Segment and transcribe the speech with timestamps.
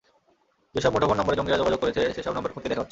[0.75, 2.79] যেসব মুঠোফোন নম্বরে জঙ্গিরা যোগাযোগ করেছে, সেসব নম্বর খতিয়ে দেখা হচ্ছে।